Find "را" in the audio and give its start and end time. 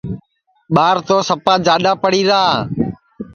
2.29-2.41